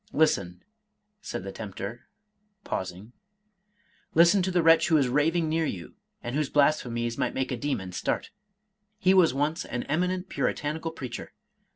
—Listen," 0.23 0.63
said 1.21 1.43
the 1.43 1.51
tempter, 1.51 2.07
pausing," 2.63 3.13
listen 4.15 4.41
to 4.41 4.49
the 4.49 4.63
wretch 4.63 4.87
who 4.87 4.97
is 4.97 5.07
raving 5.07 5.47
near 5.47 5.67
you, 5.67 5.93
and 6.23 6.35
whose 6.35 6.49
blasphemies 6.49 7.19
might 7.19 7.35
make 7.35 7.51
a 7.51 7.55
demon 7.55 7.91
start.— 7.91 8.31
He 8.97 9.13
was 9.13 9.35
once 9.35 9.63
an 9.63 9.83
eminent 9.83 10.27
puri 10.27 10.55
tanical 10.55 10.95
preacher. 10.95 11.33